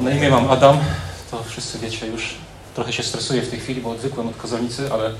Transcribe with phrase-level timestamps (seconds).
[0.00, 0.78] Na imię mam Adam,
[1.30, 2.34] to wszyscy wiecie już.
[2.74, 5.10] Trochę się stresuję w tej chwili, bo odwykłem od kazalnicy, ale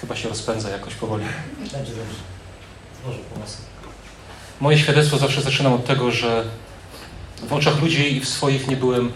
[0.00, 1.24] chyba się rozpędza jakoś powoli.
[1.58, 2.18] Będzie dobrze.
[3.34, 3.56] Pomysł.
[4.60, 6.44] Moje świadectwo zawsze zaczynam od tego, że
[7.42, 9.12] w oczach ludzi i w swoich nie byłem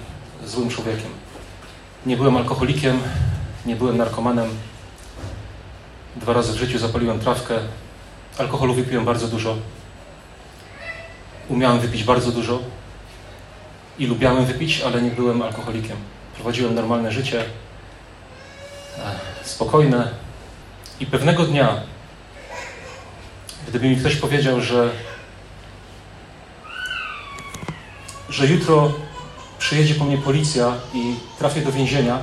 [0.47, 1.11] złym człowiekiem.
[2.07, 3.01] Nie byłem alkoholikiem,
[3.67, 4.49] nie byłem narkomanem.
[6.17, 7.59] Dwa razy w życiu zapaliłem trawkę.
[8.39, 9.57] Alkoholu wypiłem bardzo dużo.
[11.49, 12.61] Umiałem wypić bardzo dużo
[13.99, 15.97] i lubiałem wypić, ale nie byłem alkoholikiem.
[16.35, 17.45] Prowadziłem normalne życie,
[18.99, 20.11] e, spokojne
[21.01, 21.81] i pewnego dnia,
[23.69, 24.91] gdyby mi ktoś powiedział, że,
[28.29, 28.93] że jutro
[29.59, 32.19] przyjedzie po mnie policja i trafię do więzienia,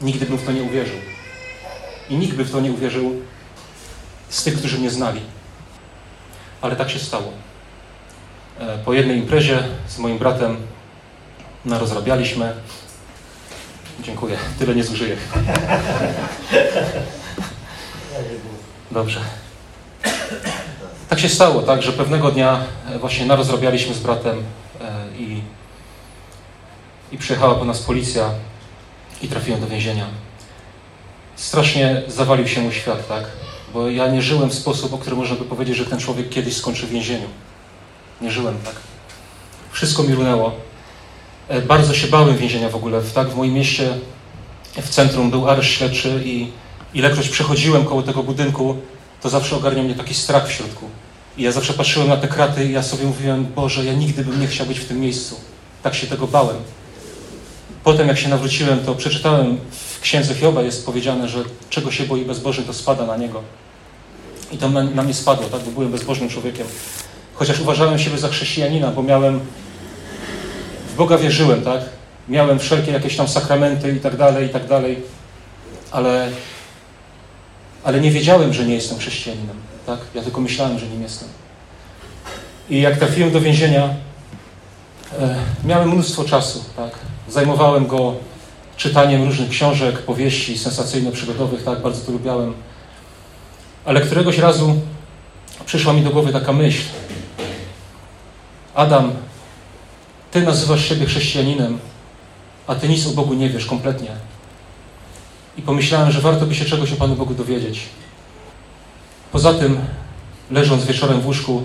[0.00, 0.96] nigdy bym w to nie uwierzył.
[2.08, 3.22] I nikt by w to nie uwierzył
[4.28, 5.20] z tych, którzy mnie znali.
[6.60, 7.32] Ale tak się stało.
[8.60, 10.56] E, Po jednej imprezie z moim bratem
[11.66, 12.52] narozrabialiśmy.
[14.00, 15.16] Dziękuję, tyle nie zużyję.
[18.90, 19.20] Dobrze.
[21.08, 24.42] Tak się stało, tak, że pewnego dnia e, właśnie narozrabialiśmy z bratem
[24.80, 25.42] e, i,
[27.12, 28.30] i przyjechała po nas policja
[29.22, 30.06] i trafiłem do więzienia.
[31.36, 33.24] Strasznie zawalił się mój świat, tak?
[33.72, 36.56] Bo ja nie żyłem w sposób, o którym można by powiedzieć, że ten człowiek kiedyś
[36.56, 37.28] skończy w więzieniu.
[38.20, 38.74] Nie żyłem tak.
[39.72, 40.65] Wszystko mi runęło.
[41.48, 43.02] E, Bardzo się bałem więzienia w ogóle.
[43.14, 43.94] Tak, w moim mieście,
[44.82, 46.48] w centrum był areszt śledczy i
[46.94, 48.76] ilekroć przechodziłem koło tego budynku,
[49.22, 50.88] to zawsze ogarniał mnie taki strach w środku.
[51.38, 54.40] I ja zawsze patrzyłem na te kraty i ja sobie mówiłem, Boże, ja nigdy bym
[54.40, 55.40] nie chciał być w tym miejscu.
[55.82, 56.56] Tak się tego bałem.
[57.84, 61.38] Potem jak się nawróciłem, to przeczytałem w księdze Hioba jest powiedziane, że
[61.70, 63.42] czego się boi bezbożny, to spada na niego.
[64.52, 66.66] I to na, na mnie spadło, tak, bo byłem bezbożnym człowiekiem.
[67.34, 69.40] Chociaż uważałem siebie za chrześcijanina, bo miałem,
[70.96, 71.80] w Boga wierzyłem, tak?
[72.28, 75.02] Miałem wszelkie jakieś tam sakramenty i tak dalej, i tak dalej,
[75.90, 76.28] ale,
[77.84, 79.56] ale nie wiedziałem, że nie jestem chrześcijaninem,
[79.86, 79.98] tak?
[80.14, 81.28] Ja tylko myślałem, że nim jestem.
[82.70, 83.88] I jak trafiłem do więzienia,
[85.20, 86.90] e, miałem mnóstwo czasu, tak?
[87.28, 88.14] Zajmowałem go
[88.76, 91.82] czytaniem różnych książek, powieści sensacyjno-przygodowych, tak?
[91.82, 92.54] Bardzo to lubiałem.
[93.84, 94.80] Ale któregoś razu
[95.66, 96.82] przyszła mi do głowy taka myśl.
[98.74, 99.12] Adam,
[100.36, 101.78] ty nazywasz siebie chrześcijaninem,
[102.66, 104.10] a ty nic o Bogu nie wiesz kompletnie.
[105.58, 107.80] I pomyślałem, że warto by się czegoś o Panu Bogu dowiedzieć.
[109.32, 109.78] Poza tym,
[110.50, 111.62] leżąc wieczorem w łóżku,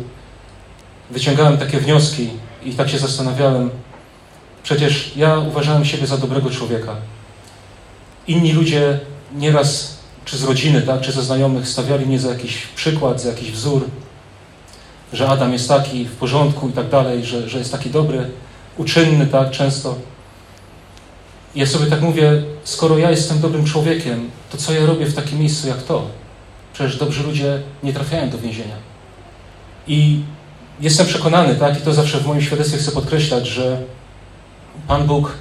[1.10, 2.30] wyciągałem takie wnioski
[2.66, 3.70] i tak się zastanawiałem.
[4.64, 6.96] Przecież ja uważałem siebie za dobrego człowieka.
[8.28, 9.00] Inni ludzie
[9.36, 13.52] nieraz, czy z rodziny, tak, czy ze znajomych, stawiali mnie za jakiś przykład, za jakiś
[13.52, 13.86] wzór,
[15.14, 18.30] że Adam jest taki w porządku i tak dalej, że, że jest taki dobry,
[18.78, 19.96] uczynny, tak, często.
[21.56, 25.40] Ja sobie tak mówię, skoro ja jestem dobrym człowiekiem, to co ja robię w takim
[25.40, 26.08] miejscu jak to?
[26.74, 28.76] Przecież dobrzy ludzie nie trafiają do więzienia.
[29.88, 30.22] I
[30.82, 33.82] jestem przekonany, tak, i to zawsze w moim świadectwie chcę podkreślać, że
[34.88, 35.32] Pan Bóg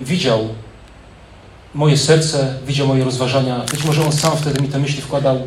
[0.00, 0.48] widział
[1.74, 3.58] moje serce, widział moje rozważania.
[3.70, 5.46] Być może On sam wtedy mi te myśli wkładał,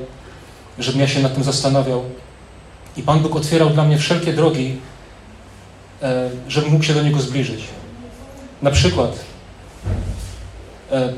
[0.80, 2.04] żebym ja się nad tym zastanawiał.
[2.98, 4.78] I Pan Bóg otwierał dla mnie wszelkie drogi,
[6.48, 7.64] żebym mógł się do Niego zbliżyć.
[8.62, 9.20] Na przykład
[10.92, 11.14] e,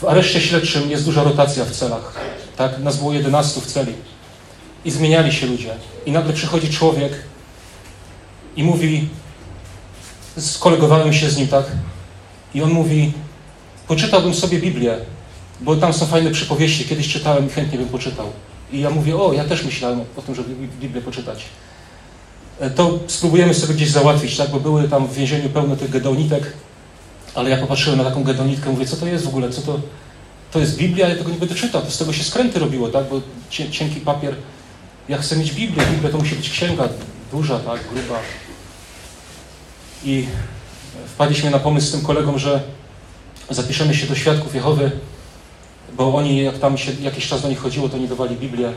[0.00, 2.14] w areszcie śledczym jest duża rotacja w celach.
[2.56, 2.78] Tak?
[2.78, 3.92] Nas było 11 w celi.
[4.84, 5.74] I zmieniali się ludzie.
[6.06, 7.12] I nagle przychodzi człowiek
[8.56, 9.08] i mówi,
[10.38, 11.64] skolegowałem się z nim, tak?
[12.54, 13.12] I on mówi,
[13.88, 14.96] poczytałbym sobie Biblię,
[15.60, 18.26] bo tam są fajne przypowieści, kiedyś czytałem i chętnie bym poczytał.
[18.72, 21.44] I ja mówię, o, ja też myślałem o tym, żeby Biblię poczytać.
[22.60, 24.50] E, To spróbujemy sobie gdzieś załatwić, tak?
[24.50, 26.52] Bo były tam w więzieniu pełno tych gedonitek,
[27.34, 29.80] ale ja popatrzyłem na taką gedonitkę, mówię, co to jest w ogóle, co to...
[30.52, 33.08] To jest Biblia, ja tego nie będę czytał, to z tego się skręty robiło, tak?
[33.08, 34.34] Bo cie- cienki papier.
[35.08, 36.88] Ja chcę mieć Biblię, Biblia to musi być księga
[37.32, 37.80] duża, tak?
[37.92, 38.18] Gruba.
[40.04, 40.26] I
[41.06, 42.60] wpadliśmy na pomysł z tym kolegą, że
[43.50, 44.90] zapiszemy się do Świadków Jehowy,
[45.96, 48.72] bo oni, jak tam się jakiś czas do nich chodziło, to nie dawali Biblię.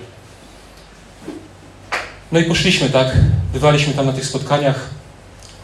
[2.31, 3.07] No i poszliśmy, tak?
[3.53, 4.89] Bywaliśmy tam na tych spotkaniach.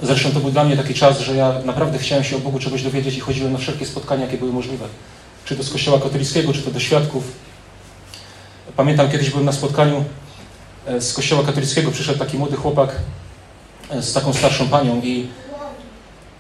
[0.02, 2.84] Zresztą to był dla mnie taki czas, że ja naprawdę chciałem się o Bogu czegoś
[2.84, 4.86] dowiedzieć i chodziłem na wszelkie spotkania, jakie były możliwe.
[5.46, 7.24] Czy to z kościoła katolickiego, czy to do świadków.
[8.76, 10.04] Pamiętam, kiedyś byłem na spotkaniu
[10.86, 12.96] e, z kościoła katolickiego, przyszedł taki młody chłopak
[13.90, 15.28] e, z taką starszą panią i,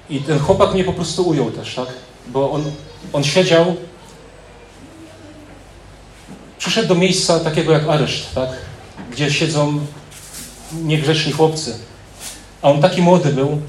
[0.09, 1.87] i ten chłopak mnie po prostu ujął też, tak?
[2.27, 2.71] Bo on,
[3.13, 3.75] on siedział,
[6.57, 8.49] przyszedł do miejsca takiego jak areszt, tak?
[9.11, 9.79] Gdzie siedzą
[10.73, 11.79] niegrzeczni chłopcy.
[12.61, 13.61] A on taki młody był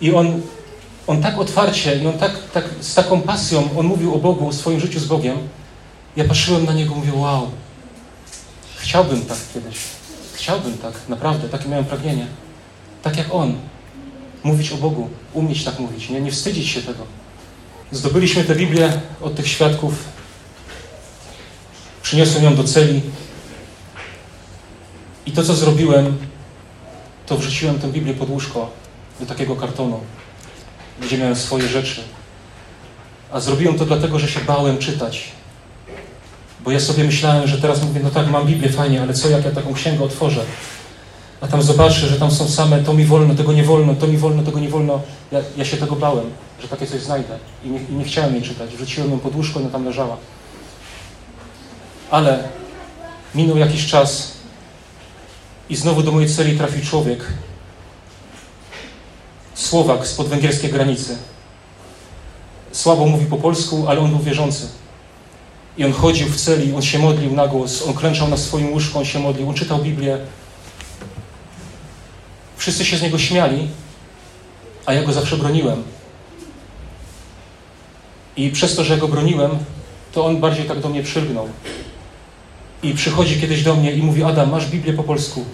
[0.00, 0.42] I on,
[1.06, 4.52] on tak otwarcie i on tak, tak z taką pasją, on mówił o Bogu, o
[4.52, 5.38] swoim życiu z Bogiem.
[6.16, 7.50] Ja patrzyłem na niego, mówię, wow,
[8.76, 9.76] chciałbym tak kiedyś.
[10.34, 12.26] Chciałbym tak, naprawdę, takie miałem pragnienie.
[13.02, 13.54] Tak jak on.
[14.42, 17.04] Mówić o Bogu, umieć tak mówić, nie, nie wstydzić się tego.
[17.92, 19.94] Zdobyliśmy tę Biblię od tych świadków.
[22.02, 23.00] Przyniosłem ją do celi.
[25.26, 26.18] I to, co zrobiłem,
[27.26, 28.70] to wrzuciłem tę Biblię pod łóżko
[29.20, 30.00] do takiego kartonu,
[31.02, 32.00] gdzie miałem swoje rzeczy.
[33.32, 35.32] A zrobiłem to dlatego, że się bałem czytać.
[36.60, 39.44] Bo ja sobie myślałem, że teraz mówię, no tak, mam Biblię, fajnie, ale co jak
[39.44, 40.44] ja taką księgę otworzę?
[41.40, 44.18] A tam zobaczę, że tam są same, to mi wolno, tego nie wolno, to mi
[44.18, 45.00] wolno, tego nie wolno.
[45.32, 46.30] Ja, ja się tego bałem,
[46.62, 47.38] że takie coś znajdę.
[47.64, 48.70] I nie, i nie chciałem jej czytać.
[48.70, 50.16] Wrzuciłem ją pod łóżko ona tam leżała.
[52.10, 52.48] Ale
[53.34, 54.33] minął jakiś czas
[55.70, 57.24] i znowu do mojej celi trafił człowiek,
[59.54, 61.18] Słowak z podwęgierskiej granicy.
[62.72, 64.68] Słabo mówi po polsku, ale on był wierzący.
[65.78, 68.98] I on chodził w celi, on się modlił na głos, on klęczał na swoim łóżku,
[68.98, 70.18] on się modlił, on czytał Biblię.
[72.56, 73.68] Wszyscy się z niego śmiali,
[74.86, 75.82] a ja go zawsze broniłem.
[78.36, 79.50] I przez to, że go broniłem,
[80.12, 81.48] to on bardziej tak do mnie przylgnął.
[82.84, 85.44] I przychodzi kiedyś do mnie i mówi, Adam, masz Biblię po polsku?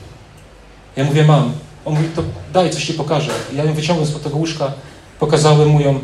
[0.96, 1.52] Ja mówię, mam.
[1.84, 2.22] On mówi, to
[2.52, 3.30] daj, coś ci pokażę.
[3.54, 4.72] Ja ją wyciągnąłem z tego łóżka,
[5.18, 5.98] pokazałem mu ją,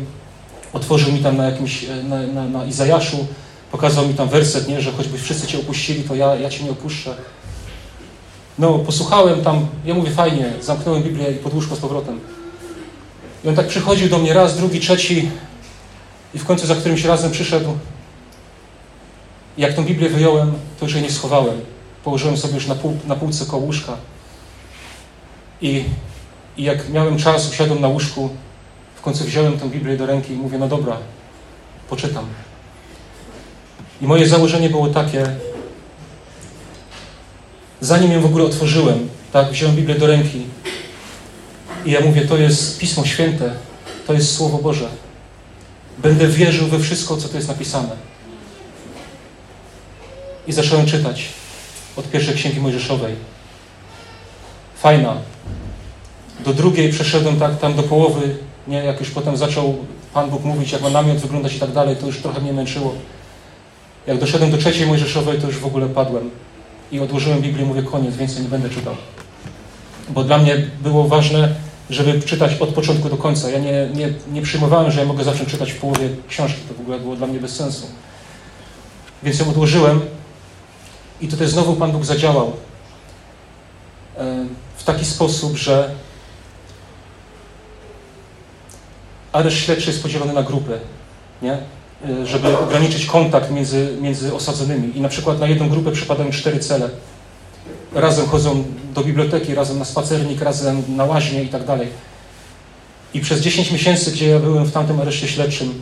[0.73, 3.27] otworzył mi tam na jakimś, na, na, na Izajaszu,
[3.71, 6.71] pokazał mi tam werset, nie, że choćby wszyscy cię opuścili, to ja, ja cię nie
[6.71, 7.15] opuszczę.
[8.59, 12.19] No, posłuchałem tam, ja mówię, fajnie, zamknąłem Biblię i pod łóżko z powrotem.
[13.45, 15.29] I on tak przychodził do mnie raz, drugi, trzeci
[16.33, 17.73] i w końcu za którymś razem przyszedł.
[19.57, 21.61] Jak tą Biblię wyjąłem, to już jej nie schowałem.
[22.03, 23.97] Położyłem sobie już na, pół, na półce koło łóżka.
[25.61, 25.83] I,
[26.57, 28.29] I jak miałem czas, usiadłem na łóżku,
[28.95, 30.97] w końcu wziąłem tę Biblię do ręki i mówię, no dobra,
[31.89, 32.25] poczytam.
[34.01, 35.35] I moje założenie było takie,
[37.81, 40.45] zanim ją w ogóle otworzyłem, tak, wziąłem Biblię do ręki
[41.85, 43.51] i ja mówię, to jest Pismo Święte,
[44.07, 44.89] to jest Słowo Boże.
[45.97, 48.06] Będę wierzył we wszystko, co tu jest napisane.
[50.47, 51.25] I zacząłem czytać
[51.95, 53.15] od pierwszej księgi Mojżeszowej.
[54.75, 55.15] Fajna.
[56.45, 58.35] Do drugiej przeszedłem tak tam do połowy,
[58.67, 59.77] nie, jak już potem zaczął
[60.13, 62.93] Pan Bóg mówić, jak ma namiot wyglądać i tak dalej, to już trochę mnie męczyło.
[64.07, 66.29] Jak doszedłem do trzeciej Mojżeszowej, to już w ogóle padłem.
[66.91, 68.95] I odłożyłem Biblię, mówię, koniec, więcej nie będę czytał.
[70.09, 71.55] Bo dla mnie było ważne,
[71.89, 73.49] żeby czytać od początku do końca.
[73.49, 76.59] Ja nie, nie, nie przyjmowałem, że ja mogę zacząć czytać w połowie książki.
[76.67, 77.87] To w ogóle było dla mnie bez sensu.
[79.23, 80.01] Więc ją odłożyłem
[81.21, 82.53] i tutaj znowu Pan Bóg zadziałał
[84.77, 85.91] w taki sposób, że
[89.31, 90.79] areszt śledczy jest podzielony na grupy,
[91.41, 91.57] nie?
[92.23, 94.97] żeby ograniczyć kontakt między, między osadzonymi.
[94.97, 96.89] I na przykład na jedną grupę przypadają cztery cele.
[97.93, 101.87] Razem chodzą do biblioteki, razem na spacernik, razem na łaźnię i tak dalej.
[103.13, 105.81] I przez 10 miesięcy, gdzie ja byłem w tamtym areszcie śledczym,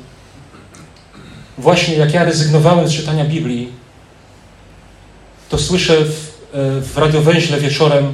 [1.58, 3.74] właśnie jak ja rezygnowałem z czytania Biblii,
[5.50, 6.36] to słyszę w,
[6.94, 8.14] w radiowęźle wieczorem,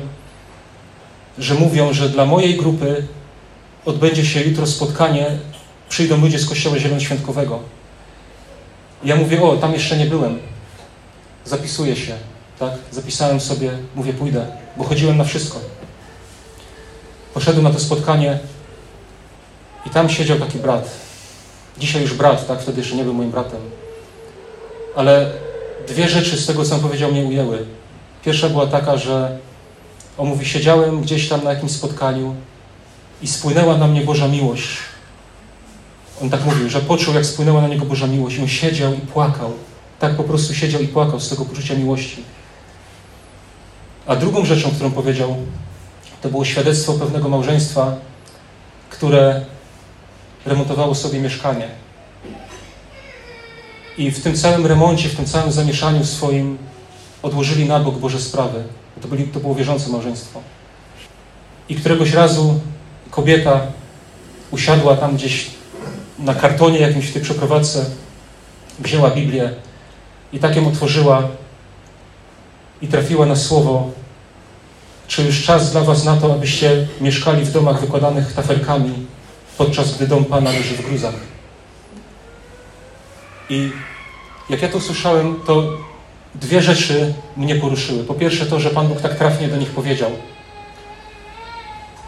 [1.38, 3.08] że mówią, że dla mojej grupy
[3.86, 5.26] odbędzie się jutro spotkanie,
[5.90, 7.60] przyjdą ludzie z Kościoła Zielonoświątkowego.
[9.04, 10.40] Ja mówię, o, tam jeszcze nie byłem.
[11.46, 12.16] Zapisuję się,
[12.60, 12.72] tak?
[12.92, 14.46] Zapisałem sobie, mówię, pójdę,
[14.78, 15.60] bo chodziłem na wszystko.
[17.34, 18.40] Poszedłem na to spotkanie
[19.86, 20.90] i tam siedział taki brat.
[21.78, 22.62] Dzisiaj już brat, tak?
[22.62, 23.60] Wtedy jeszcze nie był moim bratem.
[24.96, 25.32] Ale
[25.88, 27.66] dwie rzeczy z tego, co on powiedział, mnie ujęły.
[28.26, 29.38] Pierwsza była taka, że
[30.18, 32.36] on mówi, siedziałem gdzieś tam na jakimś spotkaniu
[33.22, 34.68] i spłynęła na mnie Boża miłość.
[36.22, 38.38] On tak mówił, że poczuł, jak spłynęła na niego Boża miłość.
[38.38, 39.54] I on siedział i płakał.
[40.00, 42.24] Tak po prostu siedział i płakał z tego poczucia miłości.
[44.08, 45.36] A drugą rzeczą, którą powiedział,
[46.22, 47.96] to było świadectwo pewnego małżeństwa,
[48.90, 49.46] które
[50.46, 51.81] remontowało sobie mieszkanie.
[53.98, 56.58] I w tym całym remoncie, w tym całym zamieszaniu swoim
[57.24, 58.64] odłożyli na bok Boże sprawy.
[59.02, 60.42] To, byli, to było wierzące małżeństwo.
[61.70, 62.60] I któregoś razu
[63.12, 63.62] kobieta
[64.52, 65.52] usiadła tam gdzieś
[66.20, 67.86] na kartonie jakimś w tej przeprowadzce,
[68.80, 69.54] wzięła Biblię
[70.34, 71.28] i tak ją otworzyła
[72.82, 73.92] i trafiła na słowo
[75.12, 78.94] czy już czas dla was na to, abyście mieszkali w domach wykładanych tafelkami,
[79.58, 81.31] podczas gdy dom Pana leży w gruzach?
[83.52, 83.72] I
[84.50, 85.64] jak ja to słyszałem, to
[86.36, 88.04] dwie rzeczy mnie poruszyły.
[88.04, 90.12] Po pierwsze to, że Pan Bóg tak trafnie do nich powiedział.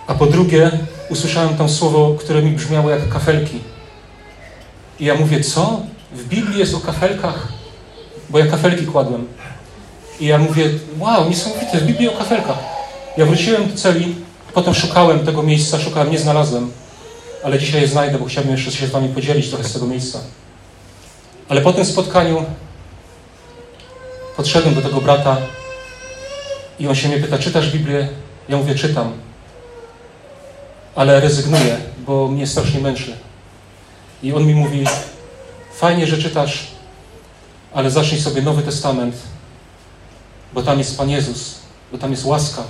[0.08, 0.72] A po drugie,
[1.10, 3.60] usłyszałem tam słowo, które mi brzmiało jak kafelki.
[5.00, 5.82] I ja mówię, co?
[6.14, 7.48] W Biblii jest o kafelkach?
[8.30, 9.28] Bo ja kafelki kładłem.
[10.20, 10.70] I ja mówię,
[11.00, 12.60] wow, niesamowite, w Biblii o kafelkach.
[13.18, 14.16] Ja wróciłem do celi,
[14.54, 16.72] potem szukałem tego miejsca, szukałem, nie znalazłem.
[17.44, 20.20] Ale dzisiaj je znajdę, bo chciałbym jeszcze się z Wami podzielić trochę z tego miejsca.
[21.50, 22.46] Ale po tym spotkaniu
[24.38, 25.38] podszedłem do tego brata
[26.80, 28.08] i on się mnie pyta, czytasz Biblię?
[28.50, 29.14] Ja mówię, czytam.
[30.96, 33.18] Ale rezygnuję, bo mnie strasznie męczy.
[34.24, 34.86] I on mi mówi,
[35.76, 36.68] fajnie, że czytasz,
[37.74, 39.16] ale zacznij sobie Nowy Testament,
[40.54, 41.56] bo tam jest Pan Jezus,
[41.92, 42.64] bo tam jest łaska.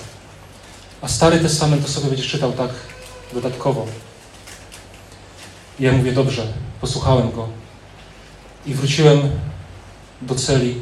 [1.02, 2.70] A Stary Testament to sobie będziesz czytał tak
[3.34, 3.86] dodatkowo.
[5.80, 6.48] I ja mówię, dobrze,
[6.82, 7.63] posłuchałem go.
[8.66, 9.30] I wróciłem
[10.22, 10.82] do celi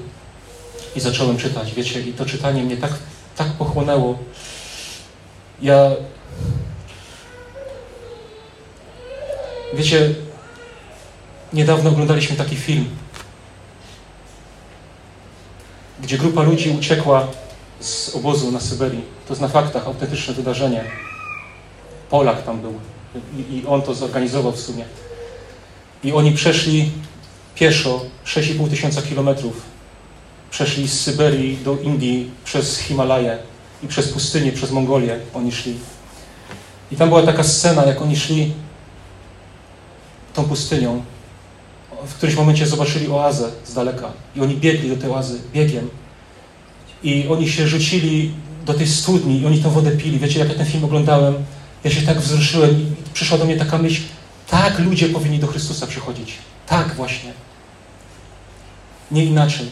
[0.95, 2.91] i zacząłem czytać, wiecie, i to czytanie mnie tak,
[3.35, 4.19] tak pochłonęło.
[5.61, 5.91] Ja...
[9.73, 10.15] Wiecie,
[11.53, 12.89] niedawno oglądaliśmy taki film,
[16.01, 17.27] gdzie grupa ludzi uciekła
[17.79, 19.03] z obozu na Syberii.
[19.27, 20.83] To jest na faktach autentyczne wydarzenie.
[22.09, 22.73] Polak tam był
[23.37, 24.85] i, i on to zorganizował w sumie.
[26.03, 26.91] I oni przeszli
[27.61, 29.61] pieszo 6,5 tysiąca kilometrów.
[30.51, 33.37] Przeszli z Syberii do Indii przez Himalaje
[33.83, 35.75] i przez pustynię, przez Mongolię oni szli.
[36.91, 38.53] I tam była taka scena, jak oni szli
[40.33, 41.03] tą pustynią.
[42.05, 45.89] W którymś momencie zobaczyli oazę z daleka i oni biegli do tej oazy biegiem.
[47.03, 48.33] I oni się rzucili
[48.65, 50.19] do tej studni i oni tą wodę pili.
[50.19, 51.33] Wiecie, jak ja ten film oglądałem,
[51.83, 54.01] ja się tak wzruszyłem i przyszła do mnie taka myśl,
[54.49, 56.33] tak ludzie powinni do Chrystusa przychodzić.
[56.67, 57.50] Tak właśnie.
[59.11, 59.69] Nie inaczej.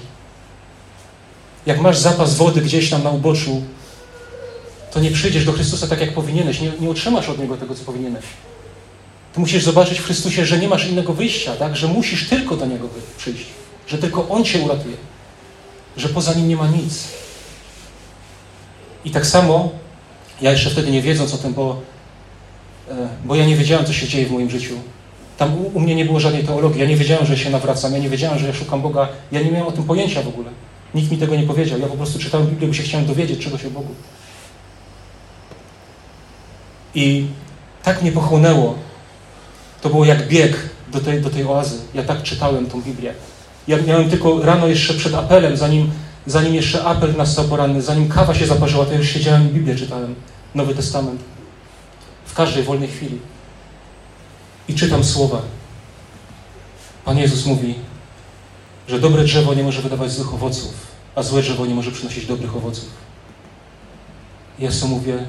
[1.65, 3.61] Jak masz zapas wody gdzieś tam na uboczu,
[4.91, 6.61] to nie przyjdziesz do Chrystusa tak, jak powinieneś.
[6.61, 8.23] Nie, nie otrzymasz od Niego tego, co powinieneś.
[9.33, 11.75] Ty musisz zobaczyć w Chrystusie, że nie masz innego wyjścia, tak?
[11.75, 13.45] że musisz tylko do Niego przyjść,
[13.87, 14.97] że tylko On Cię uratuje,
[15.97, 17.03] że poza Nim nie ma nic.
[19.05, 19.71] I tak samo,
[20.41, 21.81] ja jeszcze wtedy nie wiedząc o tym, bo,
[23.25, 24.73] bo ja nie wiedziałem, co się dzieje w moim życiu.
[25.39, 27.99] Tam u, u mnie nie było żadnej teologii, ja nie wiedziałem, że się nawracam, ja
[27.99, 30.49] nie wiedziałem, że ja szukam Boga, ja nie miałem o tym pojęcia w ogóle.
[30.95, 33.65] Nikt mi tego nie powiedział, ja po prostu czytałem Biblię, bo się chciałem dowiedzieć czegoś
[33.65, 33.95] o Bogu.
[36.95, 37.25] I
[37.83, 38.75] tak mnie pochłonęło,
[39.81, 41.77] to było jak bieg do tej, do tej oazy.
[41.93, 43.13] Ja tak czytałem tą Biblię.
[43.67, 45.91] Ja miałem tylko rano jeszcze przed apelem, zanim,
[46.25, 50.15] zanim jeszcze apel nastał poranny, zanim kawa się zaparzyła, to już siedziałem i Biblię czytałem,
[50.55, 51.21] Nowy Testament.
[52.25, 53.19] W każdej wolnej chwili.
[54.69, 55.41] I czytam słowa.
[57.05, 57.75] Pan Jezus mówi,
[58.87, 60.73] że dobre drzewo nie może wydawać złych owoców,
[61.15, 62.89] a złe drzewo nie może przynosić dobrych owoców.
[64.59, 65.25] I ja sobie mówię,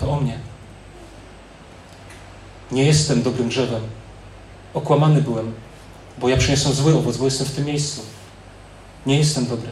[0.00, 0.38] to o mnie.
[2.72, 3.82] Nie jestem dobrym drzewem.
[4.74, 5.52] Okłamany byłem,
[6.18, 8.02] bo ja przyniosłem zły owoc, bo jestem w tym miejscu.
[9.06, 9.70] Nie jestem dobry.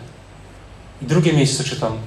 [1.03, 1.99] I drugie miejsce czytam,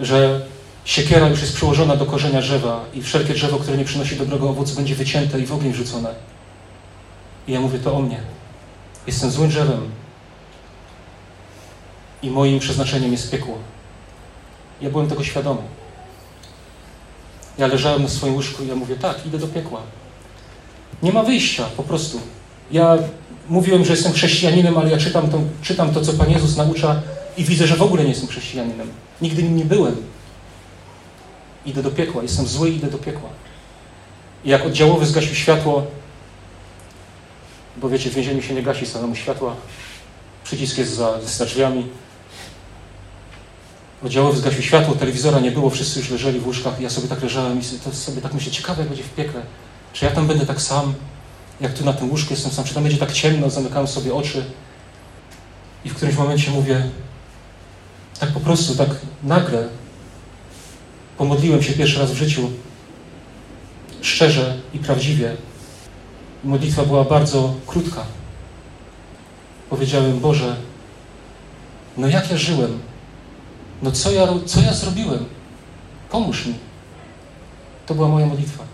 [0.00, 0.46] że
[0.84, 4.76] siekiera już jest przyłożona do korzenia drzewa i wszelkie drzewo, które nie przynosi dobrego owocu,
[4.76, 6.14] będzie wycięte i w ogień rzucone.
[7.48, 8.20] I ja mówię, to o mnie.
[9.06, 9.90] Jestem złym drzewem
[12.22, 13.58] i moim przeznaczeniem jest piekło.
[14.80, 15.62] Ja byłem tego świadomy.
[17.58, 19.80] Ja leżałem na swoim łóżku i ja mówię, tak, idę do piekła.
[21.02, 22.20] Nie ma wyjścia, po prostu.
[22.72, 22.98] Ja
[23.48, 27.02] mówiłem, że jestem chrześcijaninem, ale ja czytam to, czytam to, co Pan Jezus naucza
[27.36, 28.88] i widzę, że w ogóle nie jestem chrześcijaninem.
[29.22, 29.96] Nigdy nim nie byłem.
[31.66, 33.28] Idę do piekła, jestem zły, idę do piekła.
[34.44, 35.86] I jak oddziałowy zgasił światło,
[37.76, 39.56] bo wiecie, w więzieniu się nie gasi samemu światła,
[40.44, 41.86] przycisk jest za, za drzwiami,
[44.04, 47.60] Oddziałowy zgasił światło, telewizora nie było, wszyscy już leżeli w łóżkach ja sobie tak leżałem
[47.60, 49.42] i to sobie tak myślę, ciekawe jak będzie w piekle.
[49.92, 50.94] Czy ja tam będę tak sam,
[51.60, 54.44] jak tu na tym łóżku jestem sam, czy tam będzie tak ciemno, zamykałem sobie oczy
[55.84, 56.88] i w którymś momencie mówię,
[58.20, 58.88] tak po prostu, tak
[59.22, 59.68] nagle
[61.22, 62.50] pomodliłem się pierwszy raz w życiu,
[64.00, 65.36] szczerze i prawdziwie.
[66.44, 68.04] Modlitwa była bardzo krótka.
[69.70, 70.56] Powiedziałem, Boże,
[71.96, 72.80] no jak ja żyłem,
[73.82, 75.24] no co ja, co ja zrobiłem?
[76.10, 76.54] Pomóż mi.
[77.86, 78.64] To była moja modlitwa.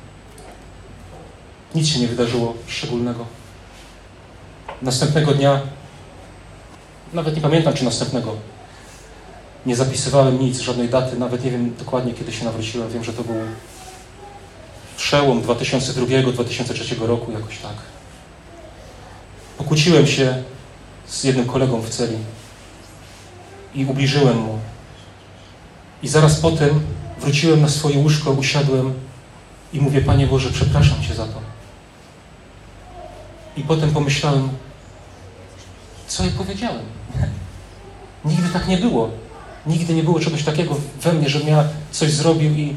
[1.75, 3.27] Nic się nie wydarzyło szczególnego.
[4.83, 5.61] Następnego dnia,
[7.13, 8.37] nawet nie pamiętam czy następnego,
[9.69, 12.91] nie zapisywałem nic, żadnej daty, nawet nie wiem dokładnie kiedy się nawróciłem.
[12.91, 13.37] Wiem, że to był
[14.97, 17.75] przełom 2002-2003 roku, jakoś tak.
[19.59, 20.43] Pokłóciłem się
[21.07, 22.17] z jednym kolegą w celi
[23.75, 24.59] i ubliżyłem mu.
[26.03, 26.81] I zaraz po tym
[27.21, 28.95] wróciłem na swoje łóżko, usiadłem
[29.73, 31.41] i mówię, Panie Boże, przepraszam Cię za to.
[33.57, 34.49] I potem pomyślałem,
[36.07, 36.83] co ja powiedziałem?
[38.25, 39.28] Nigdy tak nie było.
[39.67, 42.77] Nigdy nie było czegoś takiego we mnie, żebym ja coś zrobił i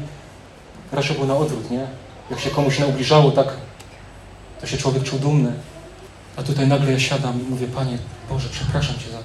[0.92, 1.86] raczej było na odwrót, nie?
[2.30, 3.48] Jak się komuś naubliżało, tak,
[4.60, 5.52] to się człowiek czuł dumny.
[6.36, 7.98] A tutaj nagle ja siadam i mówię, Panie
[8.30, 9.24] Boże, przepraszam Cię za to.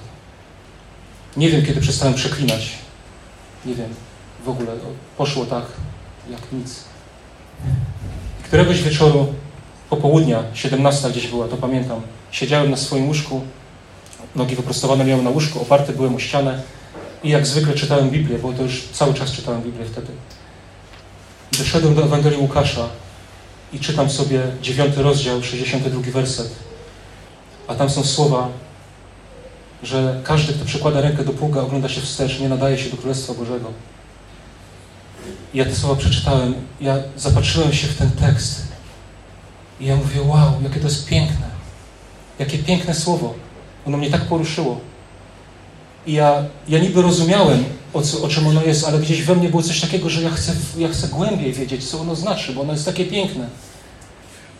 [1.36, 2.70] Nie wiem, kiedy przestałem przeklinać.
[3.66, 3.94] Nie wiem,
[4.44, 4.72] w ogóle
[5.16, 5.64] poszło tak,
[6.30, 6.84] jak nic.
[8.44, 9.34] Któregoś wieczoru,
[9.90, 12.00] popołudnia, 17 gdzieś była, to pamiętam,
[12.30, 13.40] siedziałem na swoim łóżku,
[14.36, 16.62] nogi wyprostowane miałem na łóżku, oparty byłem o ścianę
[17.24, 20.12] i jak zwykle czytałem Biblię, bo to już cały czas czytałem Biblię wtedy.
[21.58, 22.88] Doszedłem do Ewangelii Łukasza
[23.72, 26.50] i czytam sobie dziewiąty rozdział, 62 werset.
[27.68, 28.48] A tam są słowa,
[29.82, 33.34] że każdy, kto przykłada rękę do pługa, ogląda się wstecz, nie nadaje się do Królestwa
[33.34, 33.72] Bożego.
[35.54, 38.62] I ja te słowa przeczytałem, ja zapatrzyłem się w ten tekst
[39.80, 41.48] i ja mówię, wow, jakie to jest piękne.
[42.38, 43.34] Jakie piękne słowo.
[43.86, 44.80] Ono mnie tak poruszyło.
[46.06, 49.48] I ja, ja niby rozumiałem, o, co, o czym ono jest, ale gdzieś we mnie
[49.48, 52.72] było coś takiego, że ja chcę, ja chcę głębiej wiedzieć, co ono znaczy, bo ono
[52.72, 53.48] jest takie piękne.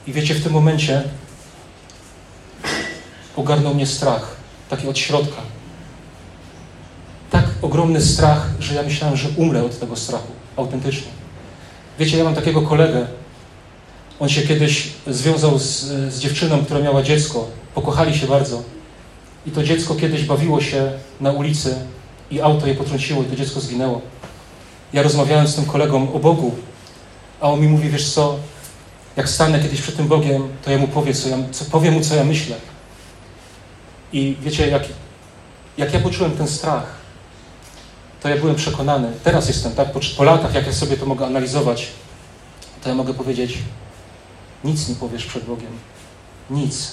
[0.06, 1.02] I wiecie, w tym momencie
[3.36, 4.36] ogarnął mnie strach,
[4.70, 5.42] taki od środka.
[7.30, 11.08] Tak ogromny strach, że ja myślałem, że umrę od tego strachu, autentycznie.
[11.98, 13.06] Wiecie, ja mam takiego kolegę,
[14.20, 15.80] on się kiedyś związał z,
[16.14, 18.62] z dziewczyną, która miała dziecko, pokochali się bardzo.
[19.46, 21.76] I to dziecko kiedyś bawiło się na ulicy
[22.30, 24.00] i auto je potrąciło i to dziecko zginęło.
[24.92, 26.54] Ja rozmawiałem z tym kolegą o Bogu,
[27.40, 28.36] a on mi mówi, wiesz co,
[29.16, 32.00] jak stanę kiedyś przed tym Bogiem, to ja mu powiem, co ja, co, powiem mu,
[32.00, 32.56] co ja myślę.
[34.12, 34.82] I wiecie, jak,
[35.78, 36.98] jak ja poczułem ten strach,
[38.22, 41.26] to ja byłem przekonany, teraz jestem, tak, po, po latach, jak ja sobie to mogę
[41.26, 41.88] analizować,
[42.82, 43.58] to ja mogę powiedzieć,
[44.64, 45.72] nic nie powiesz przed Bogiem.
[46.50, 46.92] Nic.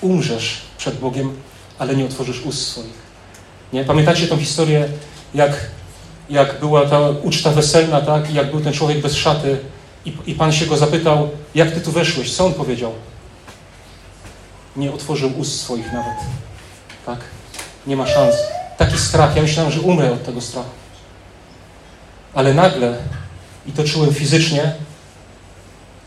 [0.00, 1.36] Umrzesz przed Bogiem,
[1.78, 3.11] ale nie otworzysz ust swoich.
[3.72, 3.84] Nie?
[3.84, 4.88] Pamiętacie tą historię,
[5.34, 5.52] jak,
[6.30, 8.34] jak była ta uczta weselna, tak?
[8.34, 9.58] Jak był ten człowiek bez szaty
[10.04, 12.34] i, i Pan się go zapytał, jak ty tu weszłeś?
[12.34, 12.92] Co on powiedział?
[14.76, 16.14] Nie otworzył ust swoich nawet.
[17.06, 17.18] Tak?
[17.86, 18.34] Nie ma szans.
[18.78, 19.36] Taki strach.
[19.36, 20.70] Ja myślałem, że umrę od tego strachu.
[22.34, 22.96] Ale nagle,
[23.66, 24.74] i to czułem fizycznie,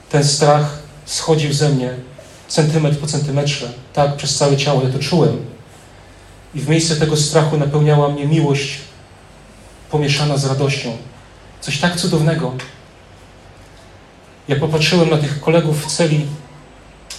[0.10, 1.94] ten strach schodził ze mnie
[2.48, 4.82] centymetr po centymetrze, tak, przez całe ciało.
[4.84, 5.55] Ja to czułem.
[6.56, 8.78] I w miejsce tego strachu napełniała mnie miłość
[9.92, 10.98] pomieszana z radością.
[11.62, 12.54] Coś tak cudownego.
[14.48, 16.26] Ja popatrzyłem na tych kolegów w celi.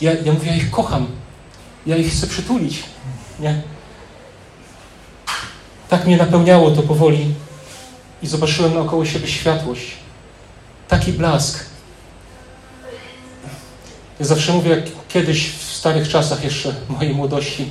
[0.01, 1.07] Ja, ja mówię, ja ich kocham.
[1.87, 2.83] Ja ich chcę przytulić.
[3.41, 3.63] Nie?
[5.89, 7.35] Tak mnie napełniało to powoli
[8.23, 9.93] i zobaczyłem naokoło siebie światłość.
[10.89, 11.65] Taki blask.
[14.21, 17.71] Ja zawsze mówię, jak kiedyś w starych czasach jeszcze mojej młodości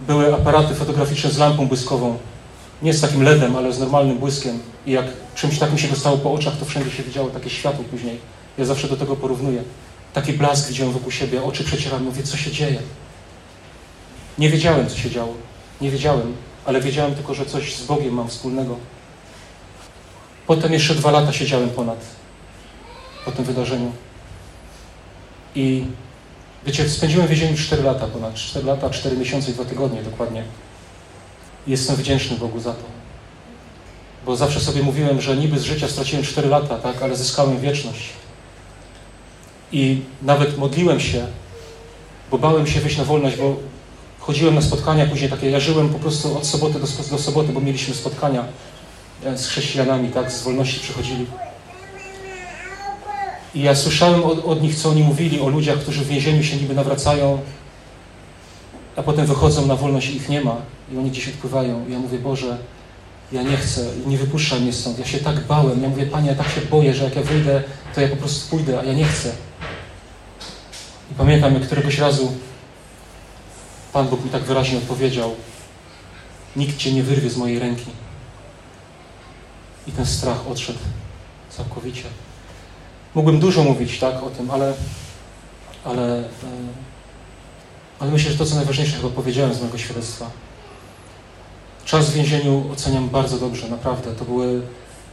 [0.00, 2.18] były aparaty fotograficzne z lampą błyskową.
[2.82, 4.60] Nie z takim LEDem, ale z normalnym błyskiem.
[4.86, 8.20] I jak czymś takim się dostało po oczach, to wszędzie się widziało takie światło później.
[8.58, 9.62] Ja zawsze do tego porównuję.
[10.12, 12.78] Taki blask widziałem wokół siebie, oczy przecieram, mówię, co się dzieje.
[14.38, 15.34] Nie wiedziałem, co się działo.
[15.80, 18.76] Nie wiedziałem, ale wiedziałem tylko, że coś z Bogiem mam wspólnego.
[20.46, 21.98] Potem jeszcze dwa lata siedziałem ponad
[23.24, 23.92] po tym wydarzeniu.
[25.54, 25.84] I
[26.66, 28.34] wiecie, spędziłem w więzieniu 4 lata ponad.
[28.34, 30.44] 4 lata, 4 miesiące i 2 tygodnie dokładnie.
[31.66, 32.84] Jestem wdzięczny Bogu za to.
[34.26, 38.08] Bo zawsze sobie mówiłem, że niby z życia straciłem 4 lata, tak, ale zyskałem wieczność.
[39.72, 41.26] I nawet modliłem się,
[42.30, 43.56] bo bałem się wyjść na wolność, bo
[44.18, 47.60] chodziłem na spotkania później takie, ja żyłem po prostu od soboty do, do soboty, bo
[47.60, 48.44] mieliśmy spotkania
[49.24, 51.26] e, z chrześcijanami, tak, z wolności przychodzili.
[53.56, 56.56] I ja słyszałem od, od, nich, co oni mówili o ludziach, którzy w więzieniu się
[56.56, 57.40] niby nawracają,
[58.96, 60.56] a potem wychodzą na wolność i ich nie ma.
[60.92, 61.88] I oni gdzieś odpływają.
[61.88, 62.58] I ja mówię, Boże,
[63.32, 64.98] ja nie chcę, nie wypuszczaj mnie stąd.
[64.98, 65.82] Ja się tak bałem.
[65.82, 67.62] Ja mówię, Panie, ja tak się boję, że jak ja wyjdę,
[67.94, 69.32] to ja po prostu pójdę, a ja nie chcę.
[71.10, 72.32] I pamiętam, jak któregoś razu
[73.92, 75.34] Pan Bóg mi tak wyraźnie odpowiedział,
[76.56, 77.90] nikt Cię nie wyrwie z mojej ręki.
[79.86, 80.78] I ten strach odszedł
[81.50, 82.04] całkowicie.
[83.16, 84.74] Mógłbym dużo mówić tak, o tym, ale,
[85.84, 86.24] ale,
[87.98, 90.30] ale myślę, że to, co najważniejsze, chyba powiedziałem z mojego świadectwa.
[91.84, 94.14] Czas w więzieniu oceniam bardzo dobrze, naprawdę.
[94.14, 94.62] To, były,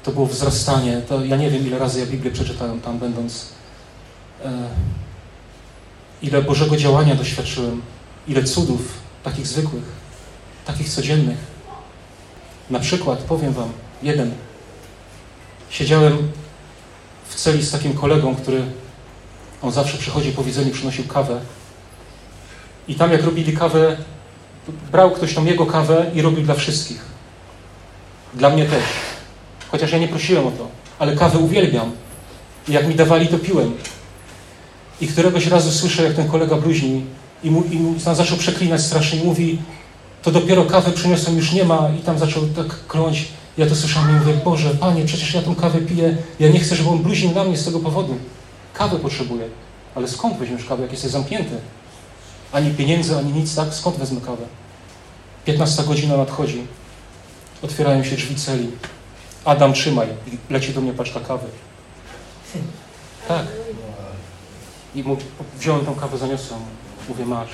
[0.03, 1.01] to było wzrastanie.
[1.09, 3.47] To ja nie wiem, ile razy ja Biblię przeczytałem tam, będąc.
[6.21, 7.81] Ile Bożego działania doświadczyłem,
[8.27, 8.81] ile cudów,
[9.23, 9.83] takich zwykłych,
[10.65, 11.37] takich codziennych.
[12.69, 13.69] Na przykład, powiem Wam,
[14.03, 14.31] jeden.
[15.69, 16.31] siedziałem
[17.33, 18.61] w celi z takim kolegą, który
[19.61, 21.41] on zawsze przychodzi po widzeniu, przynosił kawę.
[22.87, 23.97] I tam jak robili kawę,
[24.91, 27.05] brał ktoś tam jego kawę i robił dla wszystkich.
[28.33, 28.83] Dla mnie też.
[29.71, 30.67] Chociaż ja nie prosiłem o to,
[30.99, 31.91] ale kawę uwielbiam.
[32.67, 33.73] I jak mi dawali, to piłem.
[35.01, 37.05] I któregoś razu słyszę, jak ten kolega bluźni
[37.43, 39.61] i, mu, i mu, tam zaczął przeklinać strasznie i mówi,
[40.21, 43.27] to dopiero kawę przyniosłem, już nie ma i tam zaczął tak kląć.
[43.57, 46.75] Ja to słyszałem i mówię, Boże, Panie, przecież ja tą kawę piję, ja nie chcę,
[46.75, 48.17] żeby on bluźnił na mnie z tego powodu.
[48.73, 49.47] Kawę potrzebuję.
[49.95, 51.57] Ale skąd weźmiesz kawę, jak jesteś zamknięty?
[52.51, 53.73] Ani pieniędzy, ani nic, tak?
[53.73, 54.45] Skąd wezmę kawę?
[55.45, 56.67] 15 godzina nadchodzi.
[57.61, 58.71] Otwierają się drzwi celi.
[59.45, 60.07] Adam, trzymaj.
[60.49, 61.47] Leci do mnie paczka kawy.
[63.27, 63.45] Tak.
[64.95, 65.17] I mu,
[65.59, 66.59] wziąłem tą kawę, zaniosłem.
[67.09, 67.49] Mówię, masz.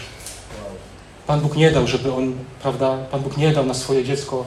[1.27, 4.45] Pan Bóg nie dał, żeby on, prawda, Pan Bóg nie dał na swoje dziecko,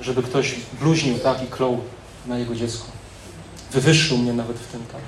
[0.00, 1.80] żeby ktoś bluźnił, tak, i klął
[2.26, 2.86] na jego dziecko.
[3.72, 5.02] Wywyższył mnie nawet w tym, tak.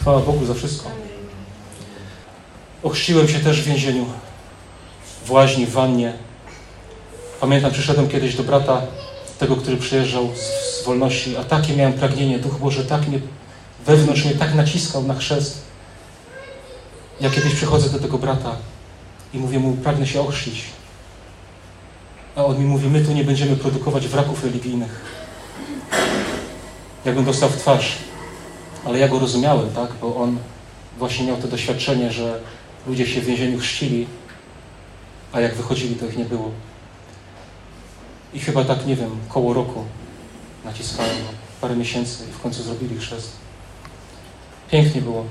[0.00, 0.90] Chwała Bogu za wszystko.
[2.82, 4.06] Ochrzciłem się też w więzieniu,
[5.24, 6.12] w łaźni, w wannie.
[7.40, 8.82] Pamiętam, przyszedłem kiedyś do brata,
[9.38, 13.20] tego, który przyjeżdżał z, z wolności, a takie miałem pragnienie, Duch Boże tak mnie,
[13.86, 15.58] wewnątrz mnie tak naciskał na chrzest.
[17.20, 18.56] Ja kiedyś przychodzę do tego brata
[19.34, 20.64] i mówię mu, pragnę się ochrzcić.
[22.38, 25.00] A on mi mówi, my tu nie będziemy produkować wraków religijnych.
[27.04, 27.98] Jakbym dostał w twarz.
[28.84, 29.90] Ale ja go rozumiałem, tak?
[30.00, 30.38] Bo on
[30.98, 32.40] właśnie miał to doświadczenie, że
[32.86, 34.06] ludzie się w więzieniu chrzcili,
[35.32, 36.50] a jak wychodzili, to ich nie było.
[38.34, 39.84] I chyba tak, nie wiem, koło roku
[40.64, 41.16] naciskałem
[41.60, 43.32] parę miesięcy i w końcu zrobili chrzest.
[44.70, 45.24] Pięknie było.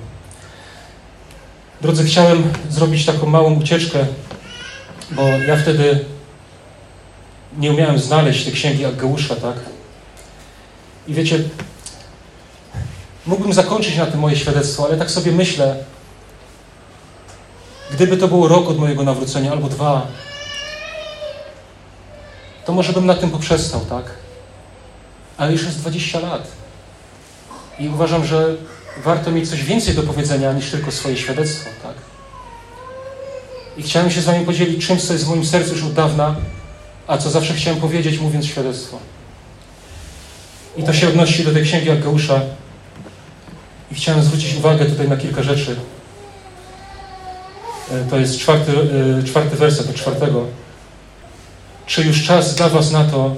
[1.82, 4.06] Drodzy, chciałem zrobić taką małą ucieczkę,
[5.12, 6.06] bo ja wtedy
[7.57, 9.55] nie umiałem znaleźć tej księgi Aggeusza, tak?
[11.07, 11.39] I wiecie,
[13.25, 15.75] mógłbym zakończyć na tym moje świadectwo, ale tak sobie myślę,
[17.91, 20.07] gdyby to było rok od mojego nawrócenia albo dwa,
[22.65, 24.05] to może bym na tym poprzestał, tak?
[25.38, 26.47] Ale już jest 20 lat.
[27.79, 28.55] I uważam, że
[29.03, 31.95] warto mieć coś więcej do powiedzenia niż tylko swoje świadectwo, tak?
[33.77, 36.36] I chciałem się z Wami podzielić czymś, co jest w moim sercu już od dawna,
[37.08, 39.00] a co zawsze chciałem powiedzieć, mówiąc świadectwo.
[40.78, 42.41] I to się odnosi do tej księgi Aggeusza.
[43.91, 45.76] I chciałem zwrócić uwagę tutaj na kilka rzeczy.
[48.10, 48.72] To jest czwarty,
[49.26, 50.46] czwarty werset od czwartego.
[51.86, 53.36] Czy już czas dla was na to,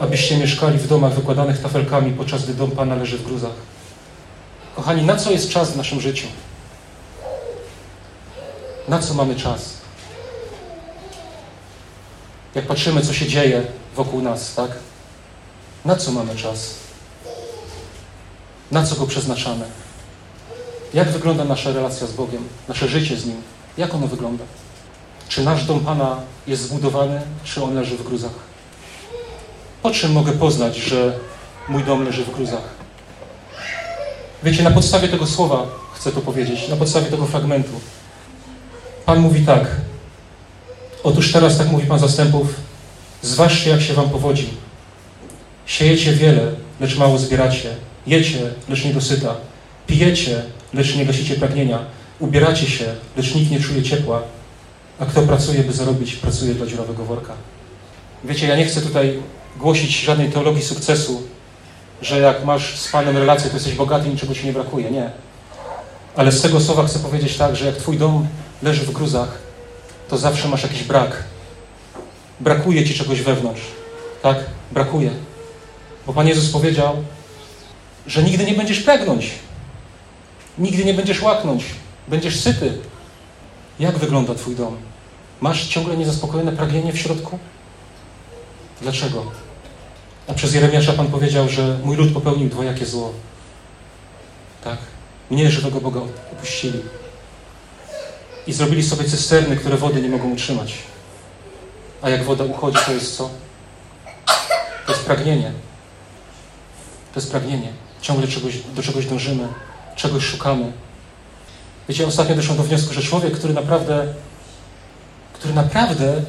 [0.00, 3.54] abyście mieszkali w domach wykładanych tafelkami, podczas gdy dom Pana leży w gruzach?
[4.76, 6.26] Kochani, na co jest czas w naszym życiu?
[8.88, 9.75] Na co mamy czas?
[12.56, 13.62] Jak patrzymy, co się dzieje
[13.96, 14.70] wokół nas, tak?
[15.84, 16.74] Na co mamy czas?
[18.70, 19.64] Na co go przeznaczamy?
[20.94, 23.36] Jak wygląda nasza relacja z Bogiem, nasze życie z Nim?
[23.78, 24.44] Jak ono wygląda?
[25.28, 28.34] Czy nasz dom Pana jest zbudowany, czy on leży w gruzach?
[29.82, 31.18] Po czym mogę poznać, że
[31.68, 32.74] mój dom leży w gruzach?
[34.42, 37.80] Wiecie, na podstawie tego słowa chcę to powiedzieć, na podstawie tego fragmentu.
[39.06, 39.66] Pan mówi tak.
[41.02, 42.54] Otóż teraz tak mówi Pan zastępów,
[43.22, 44.48] zważcie, jak się Wam powodzi.
[45.66, 47.68] Siejecie wiele, lecz mało zbieracie.
[48.06, 49.34] Jecie, lecz nie dosyta.
[49.86, 50.42] Pijecie,
[50.74, 51.78] lecz nie gasicie pragnienia.
[52.18, 52.84] Ubieracie się,
[53.16, 54.22] lecz nikt nie czuje ciepła.
[54.98, 57.32] A kto pracuje, by zarobić, pracuje dla dziurowego worka.
[58.24, 59.22] Wiecie, ja nie chcę tutaj
[59.56, 61.22] głosić żadnej teologii sukcesu,
[62.02, 64.90] że jak masz z Panem relację, to jesteś bogaty niczego ci nie brakuje.
[64.90, 65.10] Nie.
[66.16, 68.26] Ale z tego słowa chcę powiedzieć tak, że jak Twój dom
[68.62, 69.38] leży w gruzach,
[70.08, 71.24] to zawsze masz jakiś brak.
[72.40, 73.62] Brakuje Ci czegoś wewnątrz.
[74.22, 74.36] Tak?
[74.72, 75.10] Brakuje.
[76.06, 76.96] Bo Pan Jezus powiedział,
[78.06, 79.30] że nigdy nie będziesz pragnąć.
[80.58, 81.64] Nigdy nie będziesz łaknąć.
[82.08, 82.78] Będziesz syty.
[83.78, 84.76] Jak wygląda Twój dom?
[85.40, 87.38] Masz ciągle niezaspokojone pragnienie w środku?
[88.82, 89.24] Dlaczego?
[90.28, 93.12] A przez Jeremiasza Pan powiedział, że mój lud popełnił dwojakie zło.
[94.64, 94.78] Tak?
[95.30, 96.00] Mnie, żywego Boga,
[96.32, 96.78] opuścili.
[98.46, 100.74] I zrobili sobie cysterny, które wody nie mogą utrzymać.
[102.02, 103.30] A jak woda uchodzi, to jest co?
[104.86, 105.52] To jest pragnienie.
[107.14, 107.68] To jest pragnienie.
[108.00, 109.48] Ciągle czegoś, do czegoś dążymy,
[109.96, 110.72] czegoś szukamy.
[111.88, 114.14] Wiecie, ostatnio doszłam do wniosku, że człowiek, który naprawdę,
[115.32, 116.22] który naprawdę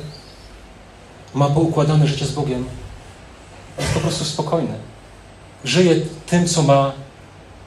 [1.34, 2.66] ma poukładane życie z Bogiem,
[3.80, 4.74] jest po prostu spokojny.
[5.64, 6.92] Żyje tym, co ma,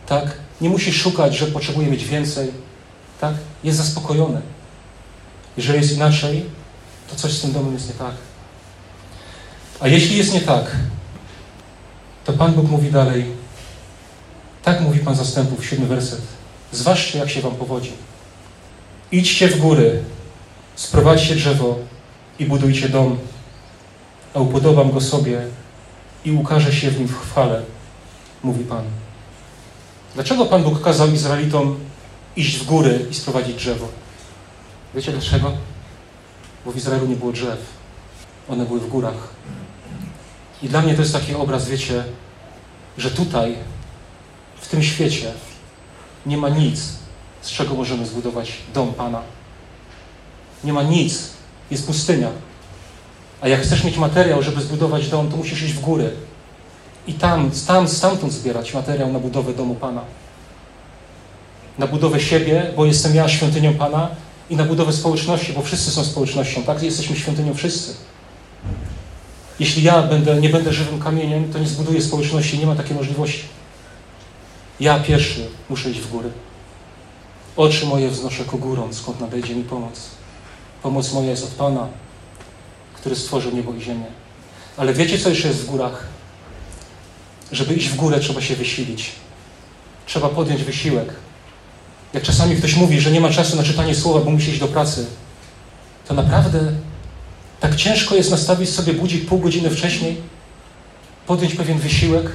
[0.07, 0.39] tak?
[0.61, 2.53] Nie musi szukać, że potrzebuje mieć więcej,
[3.21, 3.35] tak?
[3.65, 4.41] Jest zaspokojony.
[5.57, 6.47] Jeżeli jest inaczej,
[7.11, 8.15] to coś z tym domem jest nie tak.
[9.81, 10.77] A jeśli jest nie tak,
[12.25, 13.27] to Pan Bóg mówi dalej.
[14.63, 16.21] Tak mówi Pan zastępów, siódmy werset.
[16.73, 17.93] Zważcie, jak się wam powodzi.
[19.13, 20.03] Idźcie w góry,
[20.77, 21.79] sprowadźcie drzewo
[22.39, 23.19] i budujcie dom,
[24.35, 25.43] a upodobam go sobie
[26.25, 27.63] i ukaże się w nim w chwale,
[28.43, 28.85] mówi Pan.
[30.15, 31.90] Dlaczego Pan Bóg kazał Izraelitom
[32.37, 33.89] iść w góry i sprowadzić drzewo?
[34.95, 35.53] Wiecie dlaczego?
[36.65, 37.59] Bo w Izraelu nie było drzew.
[38.49, 39.29] One były w górach.
[40.63, 42.05] I dla mnie to jest taki obraz, wiecie,
[42.99, 43.57] że tutaj,
[44.61, 45.33] w tym świecie,
[46.27, 46.81] nie ma nic,
[47.43, 49.23] z czego możemy zbudować dom Pana.
[50.65, 51.31] Nie ma nic.
[51.71, 52.29] Jest pustynia.
[53.41, 56.11] A jak chcesz mieć materiał, żeby zbudować dom, to musisz iść w góry.
[57.07, 60.05] I tam, tam, stamtąd zbierać materiał na budowę domu Pana.
[61.81, 64.09] Na budowę siebie, bo jestem ja świątynią Pana
[64.51, 66.83] i na budowę społeczności, bo wszyscy są społecznością, tak?
[66.83, 67.95] Jesteśmy świątynią wszyscy.
[69.61, 73.43] Jeśli ja będę, nie będę żywym kamieniem, to nie zbuduję społeczności, nie ma takiej możliwości.
[74.81, 76.31] Ja pierwszy muszę iść w góry.
[77.57, 80.01] Oczy moje wznoszę ku górom, skąd nadejdzie mi pomoc.
[80.83, 81.87] Pomoc moja jest od Pana,
[82.95, 84.07] który stworzył niebo i ziemię.
[84.77, 86.07] Ale wiecie, co jeszcze jest w górach?
[87.53, 89.13] Żeby iść w górę, trzeba się wysilić.
[90.07, 91.15] Trzeba podjąć wysiłek.
[92.15, 94.69] Jak czasami ktoś mówi, że nie ma czasu na czytanie słowa, bo musi iść do
[94.69, 95.07] pracy,
[96.09, 96.73] to naprawdę
[97.61, 100.17] tak ciężko jest nastawić sobie budzik pół godziny wcześniej,
[101.27, 102.33] podjąć pewien wysiłek.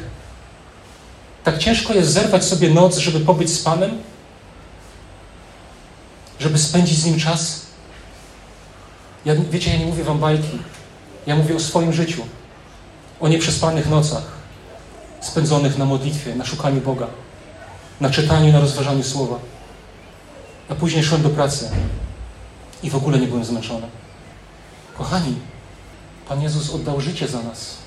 [1.44, 3.92] Tak ciężko jest zerwać sobie noc, żeby pobyć z Panem,
[6.40, 7.66] żeby spędzić z Nim czas.
[9.26, 10.60] Ja, wiecie, ja nie mówię wam bajki.
[11.28, 12.22] Ja mówię o swoim życiu.
[13.20, 14.24] O nieprzespanych nocach,
[15.22, 17.08] spędzonych na modlitwie, na szukaniu Boga,
[18.02, 19.40] na czytaniu, na rozważaniu Słowa.
[20.70, 21.70] A później szłem do pracy
[22.84, 23.88] i w ogóle nie byłem zmęczony.
[24.98, 25.36] Kochani,
[26.28, 27.78] Pan Jezus oddał życie za nas.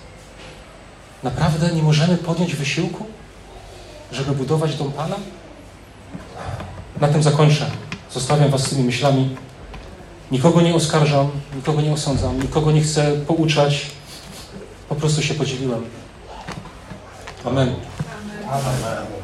[1.23, 3.07] Naprawdę nie możemy podjąć wysiłku,
[4.13, 5.17] żeby budować dom Pana?
[7.01, 7.71] Na tym zakończę.
[8.13, 9.37] Zostawiam Was z tymi myślami.
[10.31, 13.87] Nikogo nie oskarżam, nikogo nie osądzam, nikogo nie chcę pouczać.
[14.89, 15.85] Po prostu się podzieliłem.
[17.45, 17.75] Amen.
[18.51, 19.18] Amen.